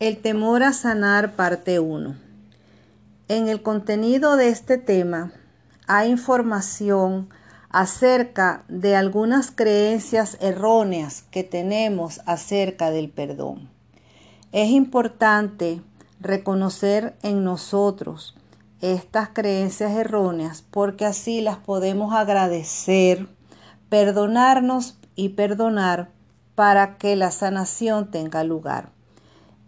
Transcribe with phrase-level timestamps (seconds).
[0.00, 2.14] El temor a sanar, parte 1.
[3.26, 5.32] En el contenido de este tema
[5.88, 7.28] hay información
[7.68, 13.68] acerca de algunas creencias erróneas que tenemos acerca del perdón.
[14.52, 15.82] Es importante
[16.20, 18.36] reconocer en nosotros
[18.80, 23.26] estas creencias erróneas porque así las podemos agradecer,
[23.88, 26.08] perdonarnos y perdonar
[26.54, 28.96] para que la sanación tenga lugar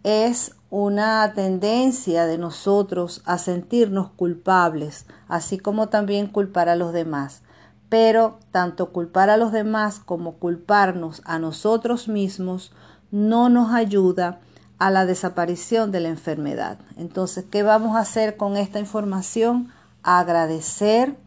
[0.03, 7.43] es una tendencia de nosotros a sentirnos culpables, así como también culpar a los demás.
[7.89, 12.71] Pero tanto culpar a los demás como culparnos a nosotros mismos
[13.11, 14.39] no nos ayuda
[14.79, 16.79] a la desaparición de la enfermedad.
[16.97, 19.71] Entonces, ¿qué vamos a hacer con esta información?
[20.01, 21.17] Agradecer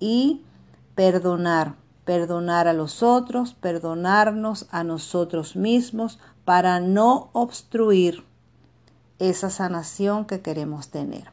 [0.00, 0.42] y
[0.94, 1.76] perdonar.
[2.04, 6.18] Perdonar a los otros, perdonarnos a nosotros mismos,
[6.48, 8.24] para no obstruir
[9.18, 11.30] esa sanación que queremos tener.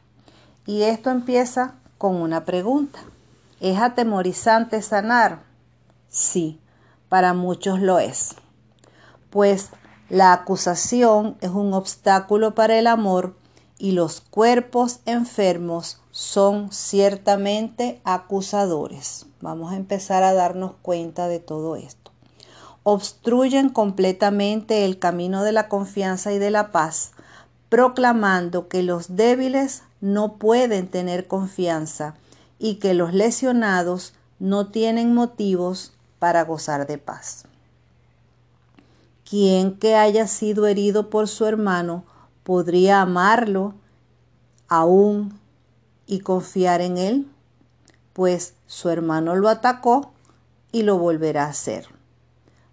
[0.66, 2.98] Y esto empieza con una pregunta.
[3.58, 5.44] ¿Es atemorizante sanar?
[6.10, 6.60] Sí,
[7.08, 8.34] para muchos lo es.
[9.30, 9.70] Pues
[10.10, 13.34] la acusación es un obstáculo para el amor
[13.78, 19.24] y los cuerpos enfermos son ciertamente acusadores.
[19.40, 22.05] Vamos a empezar a darnos cuenta de todo esto
[22.88, 27.10] obstruyen completamente el camino de la confianza y de la paz,
[27.68, 32.14] proclamando que los débiles no pueden tener confianza
[32.60, 37.46] y que los lesionados no tienen motivos para gozar de paz.
[39.28, 42.04] Quien que haya sido herido por su hermano
[42.44, 43.74] podría amarlo
[44.68, 45.40] aún
[46.06, 47.26] y confiar en él,
[48.12, 50.12] pues su hermano lo atacó
[50.70, 51.95] y lo volverá a hacer.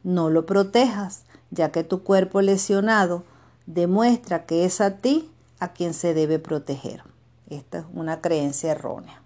[0.03, 3.23] No lo protejas, ya que tu cuerpo lesionado
[3.65, 7.03] demuestra que es a ti a quien se debe proteger.
[7.49, 9.21] Esta es una creencia errónea.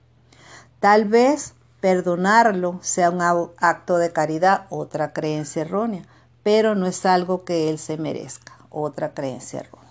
[0.79, 3.21] Tal vez perdonarlo sea un
[3.57, 6.03] acto de caridad, otra creencia errónea,
[6.43, 9.87] pero no es algo que él se merezca, otra creencia errónea.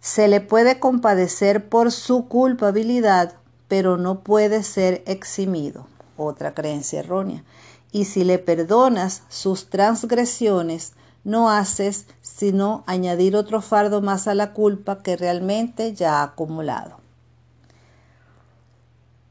[0.00, 3.34] Se le puede compadecer por su culpabilidad,
[3.68, 5.86] pero no puede ser eximido,
[6.16, 7.44] otra creencia errónea
[7.92, 10.94] y si le perdonas sus transgresiones,
[11.24, 16.96] no haces sino añadir otro fardo más a la culpa que realmente ya ha acumulado.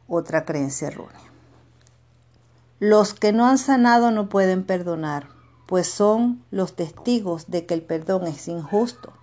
[0.07, 1.19] Otra creencia errónea.
[2.79, 5.27] Los que no han sanado no pueden perdonar,
[5.67, 9.13] pues son los testigos de que el perdón es injusto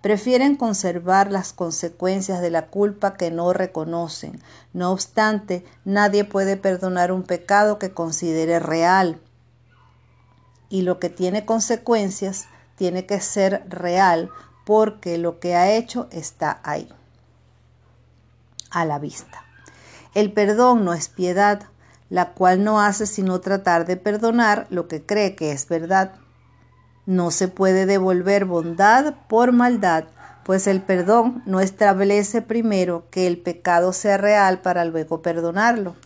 [0.00, 4.40] prefieren conservar las consecuencias de la culpa que no reconocen.
[4.72, 9.20] No obstante, nadie puede perdonar un pecado que considere real.
[10.68, 14.30] Y lo que tiene consecuencias tiene que ser real
[14.64, 16.88] porque lo que ha hecho está ahí,
[18.70, 19.44] a la vista.
[20.14, 21.62] El perdón no es piedad,
[22.10, 26.16] la cual no hace sino tratar de perdonar lo que cree que es verdad.
[27.06, 30.04] No se puede devolver bondad por maldad,
[30.44, 35.96] pues el perdón no establece primero que el pecado sea real para luego perdonarlo.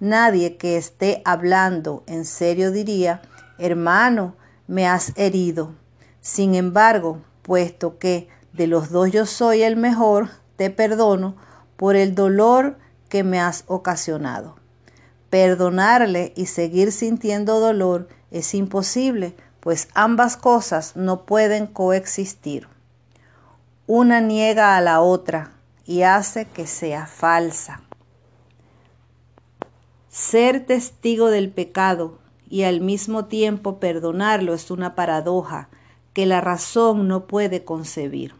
[0.00, 3.20] Nadie que esté hablando en serio diría,
[3.58, 4.36] hermano,
[4.68, 5.74] me has herido.
[6.20, 11.36] Sin embargo, puesto que de los dos yo soy el mejor, te perdono
[11.76, 12.78] por el dolor
[13.08, 14.56] que me has ocasionado.
[15.30, 19.34] Perdonarle y seguir sintiendo dolor es imposible,
[19.68, 22.68] pues ambas cosas no pueden coexistir.
[23.86, 25.52] Una niega a la otra
[25.84, 27.82] y hace que sea falsa.
[30.08, 32.18] Ser testigo del pecado
[32.48, 35.68] y al mismo tiempo perdonarlo es una paradoja
[36.14, 38.34] que la razón no puede concebir,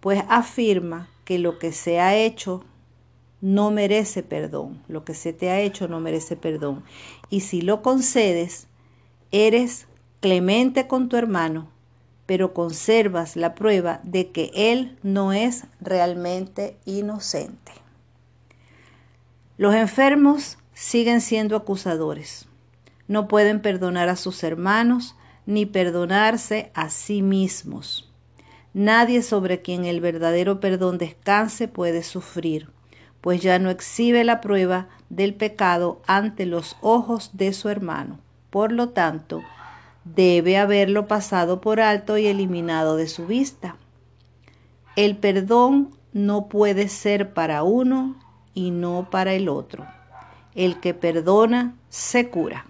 [0.00, 2.64] pues afirma que lo que se ha hecho
[3.42, 6.82] no merece perdón, lo que se te ha hecho no merece perdón.
[7.28, 8.68] Y si lo concedes,
[9.32, 9.86] eres
[10.22, 11.68] clemente con tu hermano,
[12.26, 17.72] pero conservas la prueba de que él no es realmente inocente.
[19.58, 22.46] Los enfermos siguen siendo acusadores.
[23.08, 28.08] No pueden perdonar a sus hermanos ni perdonarse a sí mismos.
[28.74, 32.70] Nadie sobre quien el verdadero perdón descanse puede sufrir,
[33.20, 38.20] pues ya no exhibe la prueba del pecado ante los ojos de su hermano.
[38.50, 39.42] Por lo tanto,
[40.04, 43.76] debe haberlo pasado por alto y eliminado de su vista.
[44.96, 48.16] El perdón no puede ser para uno
[48.54, 49.86] y no para el otro.
[50.54, 52.66] El que perdona se cura.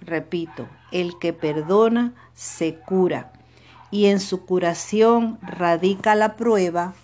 [0.00, 3.32] Repito, el que perdona se cura.
[3.90, 6.94] y en su curación radica la prueba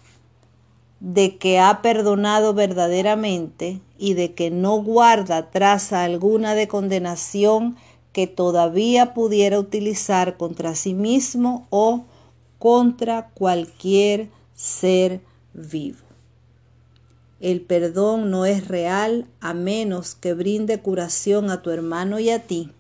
[1.01, 7.77] de que ha perdonado verdaderamente y de que no guarda traza alguna de condenación
[8.15, 12.05] que todavía pudiera utilizar contra sí mismo o
[12.61, 15.21] contra cualquier ser
[15.53, 15.99] vivo.
[17.41, 22.39] El perdón no es real a menos que brinde curación a tu hermano y a
[22.39, 22.71] ti.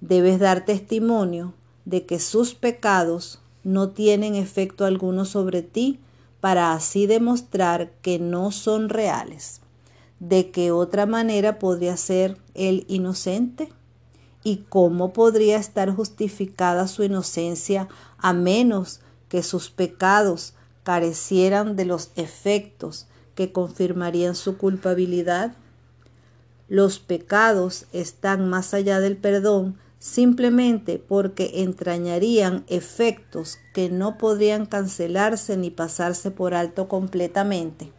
[0.00, 1.54] Debes dar testimonio
[1.84, 6.00] de que sus pecados no tienen efecto alguno sobre ti
[6.40, 9.60] para así demostrar que no son reales.
[10.18, 13.68] ¿De qué otra manera podría ser él inocente?
[14.44, 22.10] ¿Y cómo podría estar justificada su inocencia a menos que sus pecados carecieran de los
[22.16, 25.54] efectos que confirmarían su culpabilidad?
[26.68, 35.56] Los pecados están más allá del perdón simplemente porque entrañarían efectos que no podrían cancelarse
[35.56, 37.92] ni pasarse por alto completamente.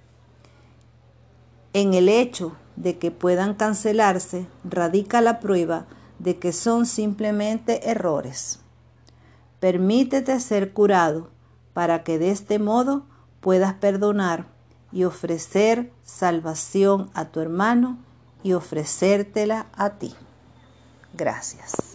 [1.72, 5.88] En el hecho de que puedan cancelarse radica la prueba
[6.20, 8.60] de que son simplemente errores.
[9.60, 11.30] Permítete ser curado
[11.74, 13.06] para que de este modo
[13.40, 14.46] puedas perdonar
[14.92, 17.98] y ofrecer salvación a tu hermano
[18.44, 20.14] y ofrecértela a ti.
[21.14, 21.93] Gracias.